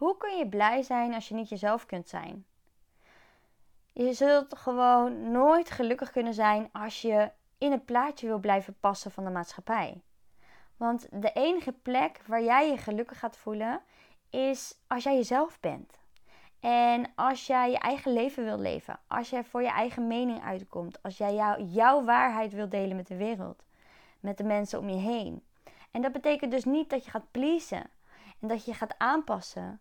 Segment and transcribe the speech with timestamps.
[0.00, 2.44] Hoe kun je blij zijn als je niet jezelf kunt zijn?
[3.92, 9.10] Je zult gewoon nooit gelukkig kunnen zijn als je in het plaatje wil blijven passen
[9.10, 10.02] van de maatschappij.
[10.76, 13.80] Want de enige plek waar jij je gelukkig gaat voelen
[14.30, 15.98] is als jij jezelf bent.
[16.60, 21.02] En als jij je eigen leven wil leven, als jij voor je eigen mening uitkomt,
[21.02, 23.64] als jij jouw waarheid wil delen met de wereld,
[24.20, 25.44] met de mensen om je heen.
[25.90, 27.90] En dat betekent dus niet dat je gaat pleasen
[28.40, 29.80] en dat je gaat aanpassen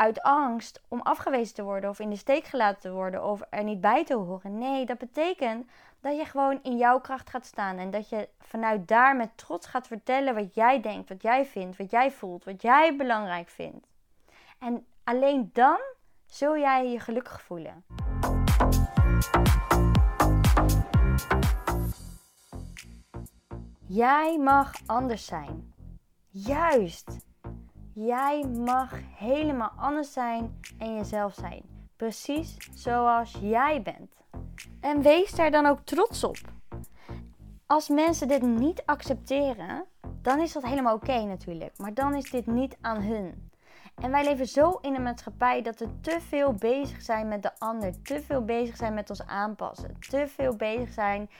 [0.00, 3.64] uit angst om afgewezen te worden of in de steek gelaten te worden of er
[3.64, 4.58] niet bij te horen.
[4.58, 8.88] Nee, dat betekent dat je gewoon in jouw kracht gaat staan en dat je vanuit
[8.88, 12.62] daar met trots gaat vertellen wat jij denkt, wat jij vindt, wat jij voelt, wat
[12.62, 13.86] jij belangrijk vindt.
[14.58, 15.78] En alleen dan
[16.26, 17.84] zul jij je gelukkig voelen.
[23.86, 25.74] Jij mag anders zijn.
[26.28, 27.29] Juist.
[28.06, 31.62] Jij mag helemaal anders zijn en jezelf zijn.
[31.96, 34.14] Precies zoals jij bent.
[34.80, 36.38] En wees daar dan ook trots op.
[37.66, 39.84] Als mensen dit niet accepteren,
[40.22, 41.78] dan is dat helemaal oké natuurlijk.
[41.78, 43.50] Maar dan is dit niet aan hun.
[43.94, 47.58] En wij leven zo in een maatschappij dat we te veel bezig zijn met de
[47.58, 48.02] ander.
[48.02, 49.96] Te veel bezig zijn met ons aanpassen.
[50.08, 51.30] Te veel bezig zijn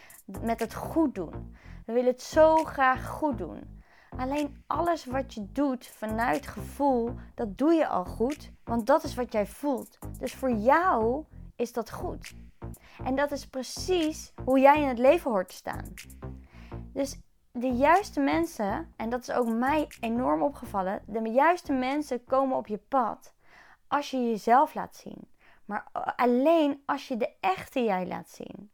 [0.41, 1.57] met het goed doen.
[1.87, 3.80] We willen het zo graag goed doen.
[4.17, 8.51] Alleen alles wat je doet vanuit gevoel, dat doe je al goed.
[8.65, 9.99] Want dat is wat jij voelt.
[10.19, 11.25] Dus voor jou
[11.57, 12.35] is dat goed.
[13.05, 15.95] En dat is precies hoe jij in het leven hoort te staan.
[16.93, 17.21] Dus
[17.53, 22.67] de juiste mensen, en dat is ook mij enorm opgevallen, de juiste mensen komen op
[22.67, 23.35] je pad
[23.89, 25.29] als je jezelf laat zien.
[25.65, 28.71] Maar alleen als je de echte jij laat zien.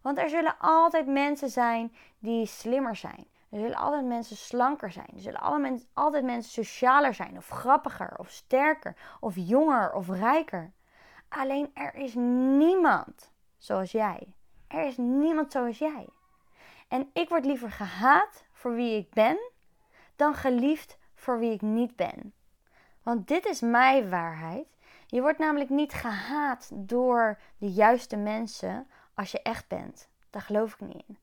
[0.00, 3.26] Want er zullen altijd mensen zijn die slimmer zijn.
[3.50, 5.08] Er zullen altijd mensen slanker zijn.
[5.14, 10.72] Er zullen altijd mensen socialer zijn, of grappiger, of sterker, of jonger, of rijker.
[11.28, 14.34] Alleen er is niemand zoals jij.
[14.66, 16.08] Er is niemand zoals jij.
[16.88, 19.50] En ik word liever gehaat voor wie ik ben,
[20.16, 22.32] dan geliefd voor wie ik niet ben.
[23.02, 24.66] Want dit is mijn waarheid.
[25.06, 30.08] Je wordt namelijk niet gehaat door de juiste mensen als je echt bent.
[30.30, 31.18] Daar geloof ik niet in.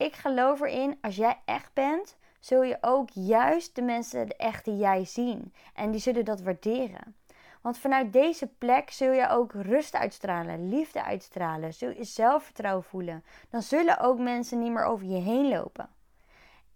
[0.00, 4.76] Ik geloof erin, als jij echt bent, zul je ook juist de mensen de echte
[4.76, 5.54] jij zien.
[5.74, 7.16] En die zullen dat waarderen.
[7.60, 13.24] Want vanuit deze plek zul je ook rust uitstralen, liefde uitstralen, zul je zelfvertrouwen voelen.
[13.50, 15.88] Dan zullen ook mensen niet meer over je heen lopen.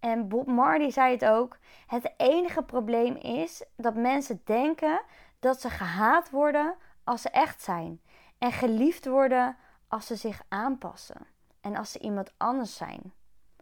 [0.00, 5.00] En Bob Marley zei het ook: het enige probleem is dat mensen denken
[5.40, 6.74] dat ze gehaat worden
[7.04, 8.00] als ze echt zijn
[8.38, 9.56] en geliefd worden
[9.88, 11.33] als ze zich aanpassen
[11.64, 13.12] en als ze iemand anders zijn.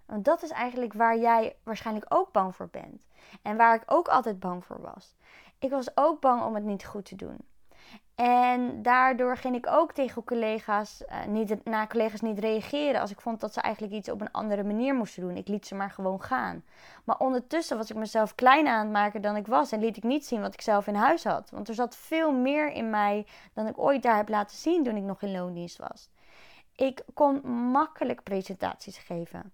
[0.06, 3.02] Want dat is eigenlijk waar jij waarschijnlijk ook bang voor bent.
[3.42, 5.14] En waar ik ook altijd bang voor was.
[5.58, 7.36] Ik was ook bang om het niet goed te doen.
[8.14, 13.20] En daardoor ging ik ook tegen collega's, uh, niet, na collega's niet reageren als ik
[13.20, 15.36] vond dat ze eigenlijk iets op een andere manier moesten doen.
[15.36, 16.64] Ik liet ze maar gewoon gaan.
[17.04, 20.02] Maar ondertussen was ik mezelf kleiner aan het maken dan ik was en liet ik
[20.02, 21.50] niet zien wat ik zelf in huis had.
[21.50, 24.96] Want er zat veel meer in mij dan ik ooit daar heb laten zien toen
[24.96, 26.10] ik nog in loondienst was.
[26.82, 29.52] Ik kon makkelijk presentaties geven.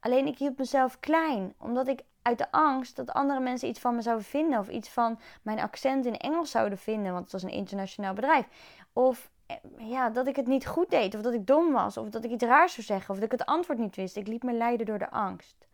[0.00, 3.94] Alleen ik hield mezelf klein, omdat ik uit de angst dat andere mensen iets van
[3.94, 4.58] me zouden vinden.
[4.58, 8.46] Of iets van mijn accent in Engels zouden vinden, want het was een internationaal bedrijf.
[8.92, 12.08] Of eh, ja, dat ik het niet goed deed, of dat ik dom was, of
[12.08, 14.16] dat ik iets raars zou zeggen, of dat ik het antwoord niet wist.
[14.16, 15.66] Ik liet me leiden door de angst.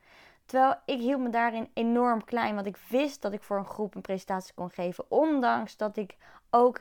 [0.44, 3.94] Terwijl ik hield me daarin enorm klein, want ik wist dat ik voor een groep
[3.94, 6.16] een presentatie kon geven, ondanks dat ik
[6.50, 6.80] ook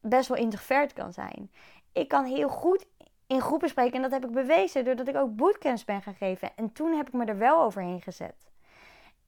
[0.00, 1.50] best wel introvert kan zijn.
[1.92, 2.86] Ik kan heel goed
[3.26, 3.94] in groepen spreken.
[3.94, 6.50] En dat heb ik bewezen doordat ik ook bootcamps ben gaan geven.
[6.56, 8.46] En toen heb ik me er wel overheen gezet.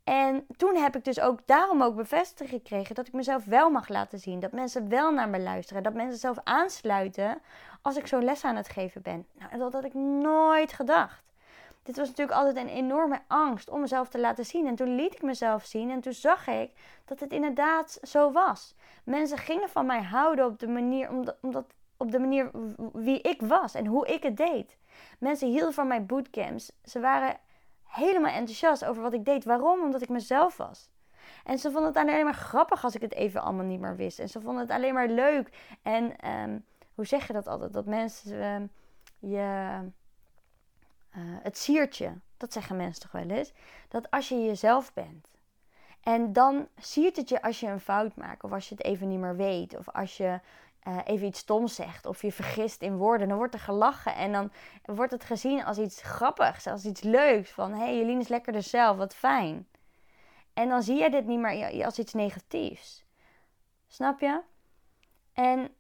[0.05, 3.89] En toen heb ik dus ook daarom ook bevestigd gekregen dat ik mezelf wel mag
[3.89, 4.41] laten zien.
[4.41, 5.83] Dat mensen wel naar me luisteren.
[5.83, 7.41] Dat mensen zelf aansluiten
[7.83, 9.27] als ik zo'n les aan het geven ben.
[9.33, 11.23] Nou, dat had ik nooit gedacht.
[11.83, 14.67] Dit was natuurlijk altijd een enorme angst om mezelf te laten zien.
[14.67, 16.71] En toen liet ik mezelf zien en toen zag ik
[17.05, 18.75] dat het inderdaad zo was.
[19.05, 21.65] Mensen gingen van mij houden op de manier, omdat, omdat
[21.99, 22.51] op de manier
[22.93, 24.77] wie ik was en hoe ik het deed.
[25.19, 26.73] Mensen hielden van mijn bootcamps.
[26.85, 27.37] Ze waren
[27.85, 29.45] helemaal enthousiast over wat ik deed.
[29.45, 29.81] Waarom?
[29.83, 30.89] Omdat ik mezelf was.
[31.45, 34.19] En ze vonden het alleen maar grappig als ik het even allemaal niet meer wist.
[34.19, 35.51] En ze vonden het alleen maar leuk.
[35.83, 36.65] En um,
[36.95, 37.73] hoe zeg je dat altijd?
[37.73, 38.71] Dat mensen
[39.23, 39.79] uh, je.
[41.17, 43.53] Uh, het siertje, dat zeggen mensen toch wel eens.
[43.89, 45.29] Dat als je jezelf bent.
[46.03, 48.45] En dan siert het je als je een fout maakt.
[48.45, 49.77] Of als je het even niet meer weet.
[49.77, 50.41] Of als je
[50.89, 54.33] uh, even iets stoms zegt of je vergist in woorden, dan wordt er gelachen en
[54.33, 54.53] dan
[54.85, 57.51] wordt het gezien als iets grappigs, als iets leuks.
[57.51, 59.69] Van hé, hey, Jolien is lekker dus wat fijn.
[60.53, 63.05] En dan zie je dit niet meer als iets negatiefs.
[63.87, 64.41] Snap je?
[65.33, 65.75] En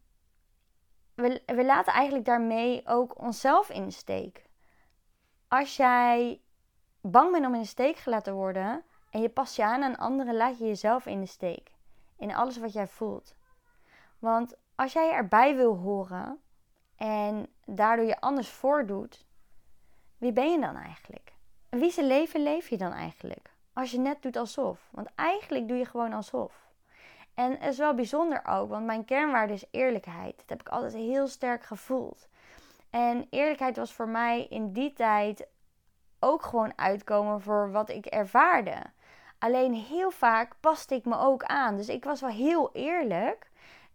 [1.14, 4.46] we, we laten eigenlijk daarmee ook onszelf in de steek.
[5.48, 6.40] Als jij
[7.00, 9.96] bang bent om in de steek gelaten te worden en je past je aan aan
[9.96, 11.70] anderen, laat je jezelf in de steek.
[12.16, 13.36] In alles wat jij voelt.
[14.18, 16.40] Want als jij erbij wil horen
[16.96, 19.24] en daardoor je anders voordoet,
[20.18, 21.32] wie ben je dan eigenlijk?
[21.68, 23.50] Wie zijn leven leef je dan eigenlijk?
[23.72, 24.88] Als je net doet alsof.
[24.90, 26.68] Want eigenlijk doe je gewoon alsof.
[27.34, 30.36] En het is wel bijzonder ook, want mijn kernwaarde is eerlijkheid.
[30.36, 32.28] Dat heb ik altijd heel sterk gevoeld.
[32.90, 35.46] En eerlijkheid was voor mij in die tijd
[36.18, 38.82] ook gewoon uitkomen voor wat ik ervaarde.
[39.38, 41.76] Alleen heel vaak paste ik me ook aan.
[41.76, 43.47] Dus ik was wel heel eerlijk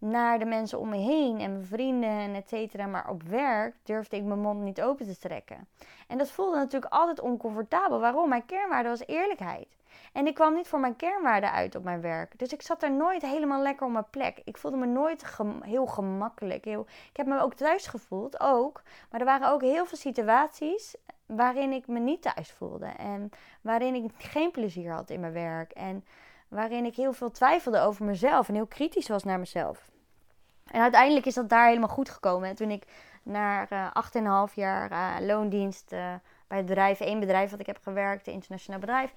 [0.04, 2.86] naar de mensen om me heen en mijn vrienden en et cetera.
[2.86, 5.68] Maar op werk durfde ik mijn mond niet open te trekken.
[6.08, 8.00] En dat voelde natuurlijk altijd oncomfortabel.
[8.00, 8.28] Waarom?
[8.28, 9.68] Mijn kernwaarde was eerlijkheid.
[10.12, 12.38] En ik kwam niet voor mijn kernwaarden uit op mijn werk.
[12.38, 14.40] Dus ik zat er nooit helemaal lekker op mijn plek.
[14.44, 15.24] Ik voelde me nooit
[15.60, 16.66] heel gemakkelijk.
[16.66, 18.82] Ik heb me ook thuis gevoeld, ook.
[19.10, 20.96] Maar er waren ook heel veel situaties
[21.26, 22.86] waarin ik me niet thuis voelde.
[22.86, 23.30] En
[23.60, 25.72] waarin ik geen plezier had in mijn werk.
[25.72, 26.04] En
[26.48, 29.92] waarin ik heel veel twijfelde over mezelf en heel kritisch was naar mezelf.
[30.64, 32.48] En uiteindelijk is dat daar helemaal goed gekomen.
[32.48, 32.84] En toen ik
[33.22, 36.14] na uh, 8,5 jaar uh, loondienst uh,
[36.46, 39.12] bij het bedrijf, één bedrijf wat ik heb gewerkt, een internationaal bedrijf,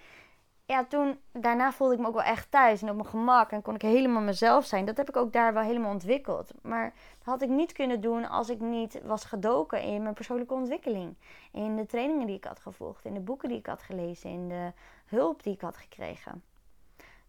[0.68, 3.52] ja, toen, daarna voelde ik me ook wel echt thuis en op mijn gemak.
[3.52, 4.86] En kon ik helemaal mezelf zijn.
[4.86, 6.52] Dat heb ik ook daar wel helemaal ontwikkeld.
[6.62, 10.54] Maar dat had ik niet kunnen doen als ik niet was gedoken in mijn persoonlijke
[10.54, 11.16] ontwikkeling.
[11.52, 13.06] In de trainingen die ik had gevolgd.
[13.06, 14.30] In de boeken die ik had gelezen.
[14.30, 14.72] In de
[15.06, 16.44] hulp die ik had gekregen.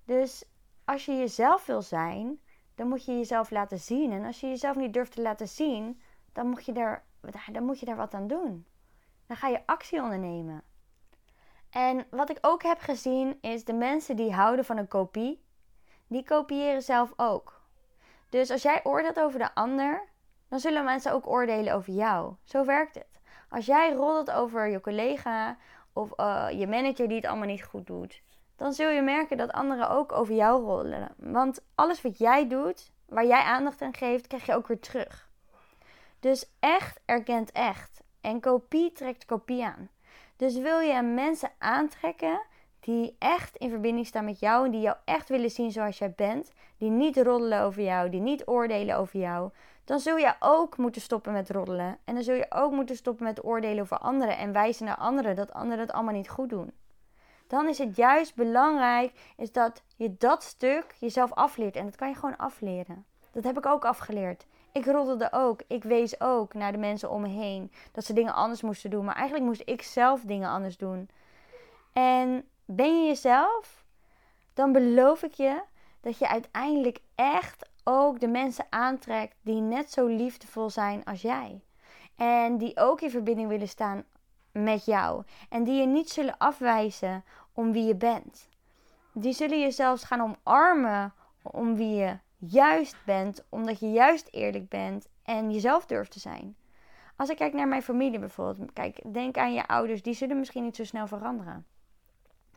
[0.05, 0.44] Dus
[0.85, 2.41] als je jezelf wil zijn,
[2.78, 4.12] dan moet je jezelf laten zien.
[4.12, 6.00] En als je jezelf niet durft te laten zien,
[6.32, 7.04] dan moet je daar,
[7.52, 8.66] dan moet je daar wat aan doen.
[9.26, 10.62] Dan ga je actie ondernemen.
[11.70, 15.44] En wat ik ook heb gezien is de mensen die houden van een kopie,
[16.06, 17.62] die kopiëren zelf ook.
[18.28, 20.08] Dus als jij oordeelt over de ander,
[20.48, 22.34] dan zullen mensen ook oordelen over jou.
[22.44, 23.20] Zo werkt het.
[23.48, 25.56] Als jij roddelt over je collega
[25.92, 28.22] of uh, je manager die het allemaal niet goed doet,
[28.58, 31.08] dan zul je merken dat anderen ook over jou roddelen.
[31.16, 35.28] Want alles wat jij doet, waar jij aandacht aan geeft, krijg je ook weer terug.
[36.20, 38.00] Dus echt erkent echt.
[38.20, 39.88] En kopie trekt kopie aan.
[40.37, 42.40] Dus wil je mensen aantrekken
[42.81, 46.12] die echt in verbinding staan met jou en die jou echt willen zien zoals jij
[46.16, 49.50] bent, die niet roddelen over jou, die niet oordelen over jou,
[49.84, 51.99] dan zul je ook moeten stoppen met roddelen.
[52.04, 55.37] En dan zul je ook moeten stoppen met oordelen over anderen en wijzen naar anderen
[55.37, 56.72] dat anderen het allemaal niet goed doen.
[57.49, 61.77] Dan is het juist belangrijk is dat je dat stuk jezelf afleert.
[61.77, 63.05] En dat kan je gewoon afleren.
[63.33, 64.47] Dat heb ik ook afgeleerd.
[64.73, 65.62] Ik roddelde ook.
[65.67, 67.73] Ik wees ook naar de mensen om me heen.
[67.93, 69.05] Dat ze dingen anders moesten doen.
[69.05, 71.09] Maar eigenlijk moest ik zelf dingen anders doen.
[71.93, 73.85] En ben je jezelf?
[74.55, 75.62] Dan beloof ik je
[76.00, 81.61] dat je uiteindelijk echt ook de mensen aantrekt die net zo liefdevol zijn als jij.
[82.17, 84.05] En die ook in verbinding willen staan
[84.62, 85.22] met jou.
[85.49, 88.49] En die je niet zullen afwijzen om wie je bent.
[89.12, 91.12] Die zullen je zelfs gaan omarmen
[91.43, 96.56] om wie je juist bent, omdat je juist eerlijk bent en jezelf durft te zijn.
[97.16, 100.64] Als ik kijk naar mijn familie bijvoorbeeld, kijk, denk aan je ouders, die zullen misschien
[100.64, 101.66] niet zo snel veranderen.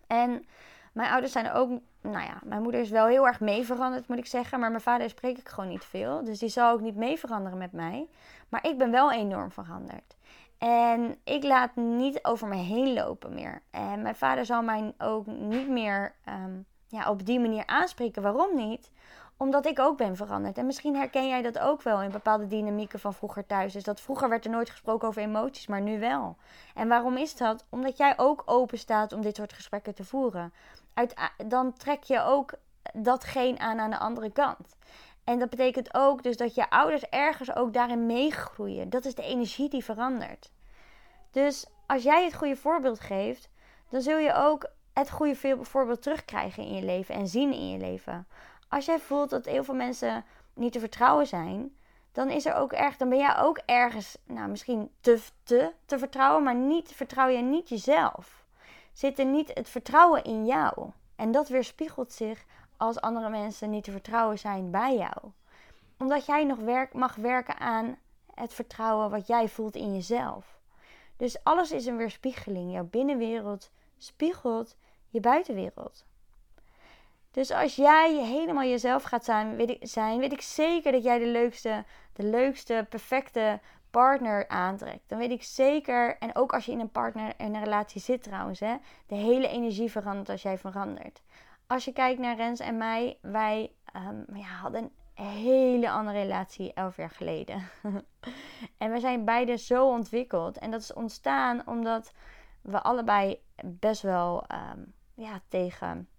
[0.08, 0.46] En
[0.92, 1.70] mijn ouders zijn ook,
[2.02, 4.60] nou ja, mijn moeder is wel heel erg mee veranderd, moet ik zeggen.
[4.60, 6.24] Maar mijn vader spreek ik gewoon niet veel.
[6.24, 8.08] Dus die zal ook niet mee veranderen met mij.
[8.50, 10.16] Maar ik ben wel enorm veranderd.
[10.68, 13.62] En ik laat niet over me heen lopen meer.
[13.72, 18.22] En mijn vader zal mij ook niet meer ehm, ja, op die manier aanspreken.
[18.22, 18.92] Waarom niet?
[19.38, 20.58] Omdat ik ook ben veranderd.
[20.58, 23.74] En misschien herken jij dat ook wel in bepaalde dynamieken van vroeger thuis.
[23.74, 26.38] Dus dat vroeger werd er nooit gesproken over emoties, maar nu wel.
[26.76, 27.66] En waarom is dat?
[27.70, 30.54] Omdat jij ook open staat om dit soort gesprekken te voeren.
[30.94, 31.14] Uit,
[31.48, 32.54] dan trek je ook
[32.94, 34.76] datgene aan aan de andere kant.
[35.24, 38.90] En dat betekent ook dus dat je ouders ergens ook daarin meegroeien.
[38.90, 40.52] Dat is de energie die verandert.
[41.32, 43.50] Dus als jij het goede voorbeeld geeft,
[43.90, 47.78] dan zul je ook het goede voorbeeld terugkrijgen in je leven en zien in je
[47.78, 48.28] leven.
[48.68, 51.76] Als jij voelt dat heel veel mensen niet te vertrouwen zijn,
[52.12, 56.00] dan is er ook erg, dan ben jij ook ergens, nou misschien te, te, te
[56.00, 58.46] vertrouwen, maar niet vertrouw je niet jezelf.
[58.94, 60.90] Zit er niet het vertrouwen in jou?
[61.16, 62.46] En dat weerspiegelt zich
[62.82, 65.32] als andere mensen niet te vertrouwen zijn bij jou.
[65.98, 67.98] Omdat jij nog werk, mag werken aan
[68.34, 70.60] het vertrouwen wat jij voelt in jezelf.
[71.18, 72.72] Dus alles is een weerspiegeling.
[72.72, 74.76] Jouw binnenwereld spiegelt
[75.08, 76.06] je buitenwereld.
[77.32, 81.20] Dus als jij helemaal jezelf gaat zijn weet, ik, zijn, weet ik zeker dat jij
[81.20, 81.84] de leukste,
[82.14, 83.60] de leukste, perfecte
[83.92, 85.10] partner aantrekt.
[85.10, 88.24] Dan weet ik zeker, en ook als je in een partner in een relatie zit
[88.24, 88.76] trouwens, hè,
[89.08, 91.22] de hele energie verandert als jij verandert.
[91.72, 96.98] Als je kijkt naar Rens en mij, wij um, ja, hadden hele andere relatie elf
[96.98, 97.64] jaar geleden.
[98.78, 100.58] en we zijn beide zo ontwikkeld.
[100.58, 102.14] En dat is ontstaan omdat
[102.62, 104.80] we allebei best wel ehm,
[105.16, 106.10] ja, tegen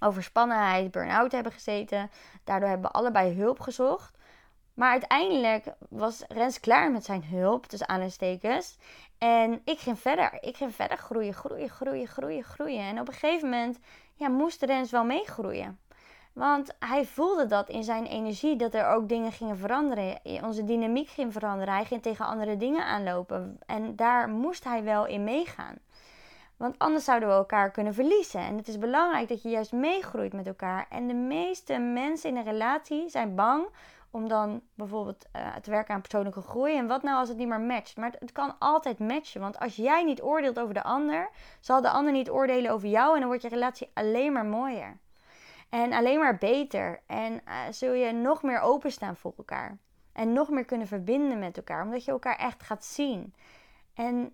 [0.00, 2.10] overspannenheid, burn-out hebben gezeten.
[2.44, 4.18] Daardoor hebben we allebei hulp gezocht.
[4.74, 8.78] Maar uiteindelijk was Rens klaar met zijn hulp, tussen aanstekens.
[9.18, 10.38] En ik ging verder.
[10.40, 12.84] Ik ging verder groeien, groeien, groeien, groeien, groeien.
[12.84, 13.78] En op een gegeven moment
[14.18, 15.78] ja, moest Rens wel meegroeien.
[16.32, 20.20] Want hij voelde dat in zijn energie, dat er ook dingen gingen veranderen.
[20.42, 21.74] Onze dynamiek ging veranderen.
[21.74, 23.58] Hij ging tegen andere dingen aanlopen.
[23.66, 25.76] En daar moest hij wel in meegaan.
[26.56, 28.40] Want anders zouden we elkaar kunnen verliezen.
[28.40, 30.86] En het is belangrijk dat je juist meegroeit met elkaar.
[30.90, 33.68] En de meeste mensen in een relatie zijn bang
[34.10, 36.76] om dan bijvoorbeeld uh, te werken aan persoonlijke groei.
[36.76, 37.96] En wat nou als het niet meer matcht?
[37.96, 39.40] Maar het, kan altijd matchen.
[39.40, 43.12] Want als jij niet oordeelt over de ander, zal de ander niet oordelen over jou.
[43.12, 44.98] En dan wordt je relatie alleen maar mooier.
[45.68, 47.00] En alleen maar beter.
[47.06, 49.78] En uh, zul je nog meer openstaan voor elkaar.
[50.12, 51.82] En nog meer kunnen verbinden met elkaar.
[51.82, 53.34] Omdat je elkaar echt gaat zien.
[53.94, 54.32] En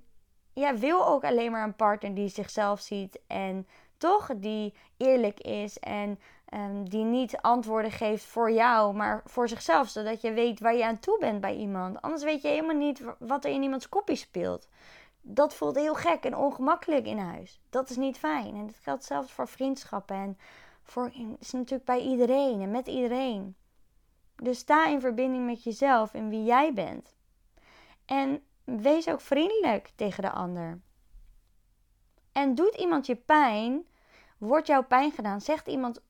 [0.53, 3.21] jij wil ook alleen maar een partner die zichzelf ziet.
[3.27, 3.67] En
[3.97, 5.79] toch die eerlijk is.
[5.79, 6.19] En
[6.55, 9.89] um, die niet antwoorden geeft voor jou, maar voor zichzelf.
[9.89, 12.03] Zodat je weet waar je aan toe bent bij iemand.
[12.03, 14.69] Anders weet je helemaal niet wat er in iemands kopie speelt.
[15.21, 17.61] Dat voelt heel gek en ongemakkelijk in huis.
[17.71, 18.55] Dat is niet fijn.
[18.55, 20.17] En dat geldt zelfs voor vriendschappen.
[20.17, 20.39] En
[20.83, 23.57] voor, is natuurlijk bij iedereen en met iedereen.
[24.37, 27.15] Dus sta in verbinding met jezelf en wie jij bent.
[28.05, 30.81] En wees ook vriendelijk tegen de ander.
[32.33, 33.87] En doet iemand je pijn,
[34.39, 36.01] wordt jouw pijn gedaan, zegt iemand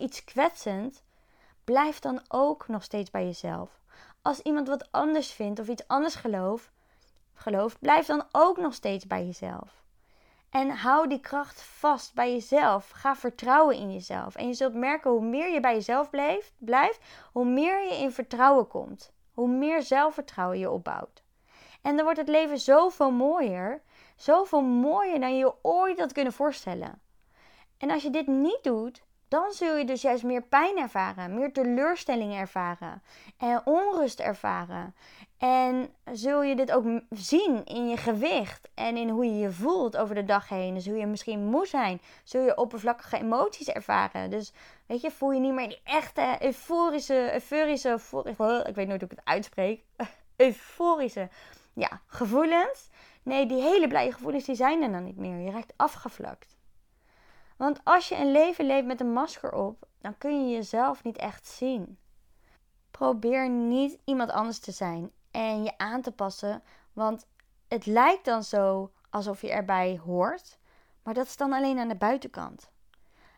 [0.00, 1.02] iets kwetsend,
[1.64, 3.80] blijf dan ook nog steeds bij jezelf.
[4.22, 6.70] Als iemand wat anders vindt of iets anders gelooft,
[7.34, 9.80] gelooft blijf dan ook nog steeds bij jezelf.
[10.50, 12.90] En hou die kracht vast bij jezelf.
[12.90, 14.34] Ga vertrouwen in jezelf.
[14.34, 17.00] En je zult merken hoe meer je bij jezelf blijft, blijft
[17.32, 19.12] hoe meer je in vertrouwen komt.
[19.34, 21.22] Hoe meer zelfvertrouwen je opbouwt.
[21.82, 23.82] En dan wordt het leven zoveel mooier.
[24.16, 27.00] Zoveel mooier dan je je ooit had kunnen voorstellen.
[27.78, 31.52] En als je dit niet doet, dan zul je dus juist meer pijn ervaren, meer
[31.52, 33.02] teleurstelling ervaren
[33.38, 34.94] en onrust ervaren.
[35.38, 39.96] En zul je dit ook zien in je gewicht en in hoe je je voelt
[39.96, 40.80] over de dag heen.
[40.80, 44.30] Zul je misschien moe zijn, zul je oppervlakkige emoties ervaren.
[44.30, 44.52] Dus
[44.86, 49.10] weet je, voel je niet meer die echte euforische, euforische, euforische ik weet nooit hoe
[49.10, 49.84] ik het uitspreek,
[50.36, 51.28] euforische
[51.72, 52.88] ja, gevoelens.
[53.22, 55.38] Nee, die hele blije gevoelens die zijn er dan niet meer.
[55.38, 56.58] Je raakt afgevlakt.
[57.60, 61.16] Want als je een leven leeft met een masker op, dan kun je jezelf niet
[61.16, 61.98] echt zien.
[62.90, 66.62] Probeer niet iemand anders te zijn en je aan te passen,
[66.92, 67.26] want
[67.68, 70.58] het lijkt dan zo alsof je erbij hoort,
[71.02, 72.70] maar dat is dan alleen aan de buitenkant.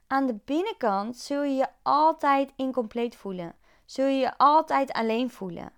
[0.07, 3.55] Aan de binnenkant zul je je altijd incompleet voelen.
[3.85, 5.73] Zul je je altijd alleen voelen.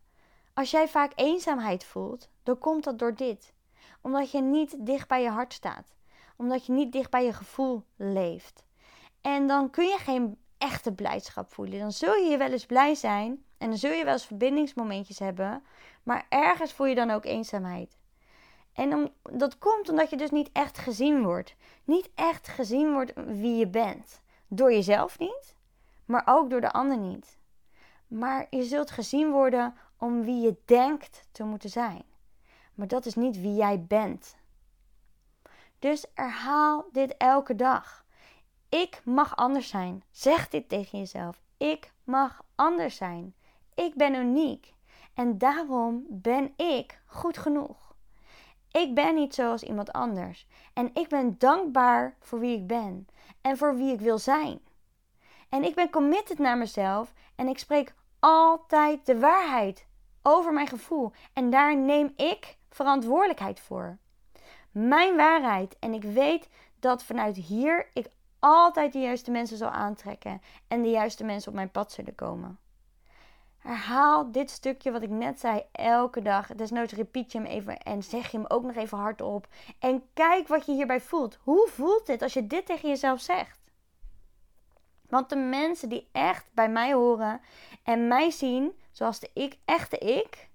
[0.54, 3.52] Als jij vaak eenzaamheid voelt, dan komt dat door dit.
[4.00, 5.93] Omdat je niet dicht bij je hart staat
[6.36, 8.64] omdat je niet dicht bij je gevoel leeft.
[9.20, 11.78] En dan kun je geen echte blijdschap voelen.
[11.78, 15.62] Dan zul je wel eens blij zijn en dan zul je wel eens verbindingsmomentjes hebben,
[16.02, 17.98] maar ergens voel je dan ook eenzaamheid.
[18.72, 21.56] En dat komt omdat je dus niet echt gezien wordt.
[21.84, 24.22] Niet echt gezien wordt wie je bent.
[24.48, 25.56] Door jezelf niet,
[26.04, 27.38] maar ook door de ander niet.
[28.06, 32.04] Maar je zult gezien worden om wie je denkt te moeten zijn.
[32.74, 34.36] Maar dat is niet wie jij bent.
[35.84, 38.04] Dus herhaal dit elke dag.
[38.68, 40.02] Ik mag anders zijn.
[40.10, 41.42] Zeg dit tegen jezelf.
[41.56, 43.34] Ik mag anders zijn.
[43.74, 44.74] Ik ben uniek.
[45.14, 47.94] En daarom ben ik goed genoeg.
[48.70, 50.46] Ik ben niet zoals iemand anders.
[50.72, 53.08] En ik ben dankbaar voor wie ik ben
[53.40, 54.60] en voor wie ik wil zijn.
[55.48, 59.86] En ik ben committed naar mezelf en ik spreek altijd de waarheid
[60.22, 61.12] over mijn gevoel.
[61.32, 63.98] En daar neem ik verantwoordelijkheid voor
[64.74, 65.76] mijn waarheid.
[65.78, 68.06] En ik weet dat vanuit hier ik
[68.38, 72.58] altijd de juiste mensen zal aantrekken en de juiste mensen op mijn pad zullen komen.
[73.58, 76.46] Herhaal dit stukje wat ik net zei elke dag.
[76.46, 79.48] Desnoods repeat je hem even en zeg je hem ook nog even hardop.
[79.78, 81.38] En kijk wat je hierbij voelt.
[81.42, 83.58] Hoe voelt dit als je dit tegen jezelf zegt?
[85.08, 87.40] Want de mensen die echt bij mij horen
[87.82, 90.48] en mij zien zoals de ik, echte ik,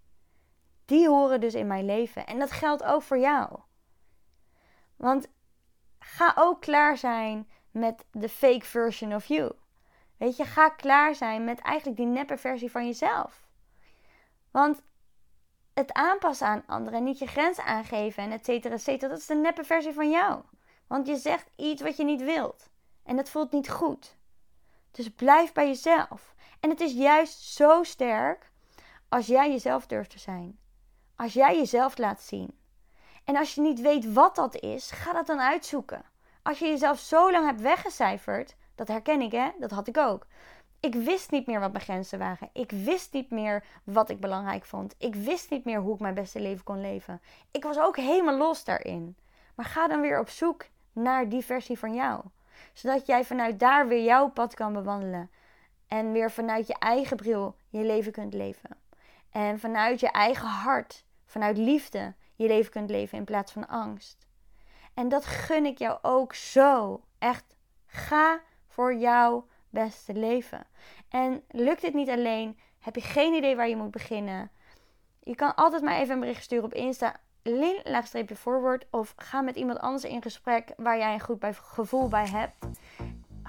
[0.86, 2.26] die horen dus in mijn leven.
[2.28, 3.60] En dat geldt ook voor jou.
[5.00, 5.28] Want
[6.00, 9.52] ga ook klaar zijn met de fake version of you.
[10.18, 13.48] Weet je, ga klaar zijn met eigenlijk die neppe versie van jezelf.
[14.52, 14.82] Want
[15.74, 19.26] het aanpassen aan anderen, niet je grenzen aangeven en et cetera, et cetera, dat is
[19.26, 20.42] de neppe versie van jou.
[20.88, 22.70] Want je zegt iets wat je niet wilt.
[23.04, 24.18] En dat voelt niet goed.
[24.92, 26.36] Dus blijf bij jezelf.
[26.60, 28.52] En het is juist zo sterk
[29.10, 30.60] als jij jezelf durft te zijn.
[31.16, 32.59] Als jij jezelf laat zien.
[33.24, 36.04] En als je niet weet wat dat is, ga dat dan uitzoeken.
[36.42, 40.26] Als je jezelf zo lang hebt weggecijferd, dat herken ik hè, dat had ik ook.
[40.80, 42.50] Ik wist niet meer wat mijn grenzen waren.
[42.54, 44.96] Ik wist niet meer wat ik belangrijk vond.
[44.98, 47.22] Ik wist niet meer hoe ik mijn beste leven kon leven.
[47.52, 49.18] Ik was ook helemaal los daarin.
[49.56, 52.24] Maar ga dan weer op zoek naar die versie van jou.
[52.74, 55.30] Zodat jij vanuit daar weer jouw pad kan bewandelen.
[55.88, 58.70] En weer vanuit je eigen bril je leven kunt leven.
[59.32, 64.28] En vanuit je eigen hart, vanuit liefde, je leven kunt leven in plaats van angst.
[64.94, 67.02] En dat gun ik jou ook zo.
[67.18, 67.56] Echt,
[67.86, 70.68] ga voor jouw beste leven.
[71.10, 74.52] En lukt dit niet alleen, heb je geen idee waar je moet beginnen.
[75.20, 77.16] Je kan altijd maar even een bericht sturen op Insta.
[77.44, 78.04] Lin
[78.36, 78.86] forward.
[78.92, 82.66] Of ga met iemand anders in gesprek waar jij een goed gevoel bij hebt.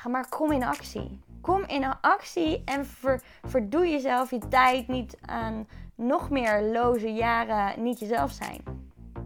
[0.08, 1.20] Maar kom in actie.
[1.40, 5.68] Kom in actie en ver, verdoe jezelf je tijd niet aan
[6.00, 8.62] nog meer loze jaren niet jezelf zijn.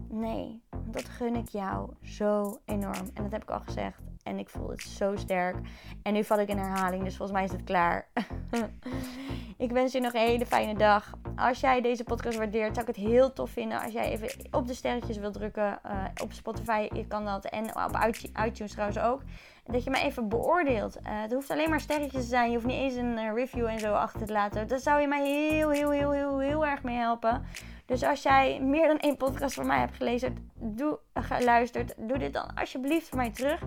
[0.09, 3.09] Nee, dat gun ik jou zo enorm.
[3.13, 3.99] En dat heb ik al gezegd.
[4.23, 5.55] En ik voel het zo sterk.
[6.03, 8.07] En nu val ik in herhaling, dus volgens mij is het klaar.
[9.65, 11.13] ik wens je nog een hele fijne dag.
[11.35, 14.67] Als jij deze podcast waardeert, zou ik het heel tof vinden als jij even op
[14.67, 15.79] de sterretjes wilt drukken.
[15.85, 17.99] Uh, op Spotify je kan dat en op
[18.45, 19.21] iTunes trouwens ook.
[19.71, 20.97] Dat je me even beoordeelt.
[20.97, 22.49] Uh, het hoeft alleen maar sterretjes te zijn.
[22.49, 24.67] Je hoeft niet eens een eh, review en zo achter te laten.
[24.67, 27.45] Daar zou je mij heel, heel, heel, heel, heel erg mee helpen.
[27.85, 32.33] Dus als jij meer dan één podcast van mij hebt gelezen, doe, geluisterd, doe dit
[32.33, 33.61] dan alsjeblieft voor mij terug.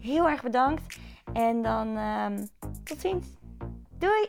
[0.00, 0.98] Heel erg bedankt.
[1.32, 2.48] En dan um,
[2.84, 3.26] tot ziens.
[3.98, 4.28] Doei!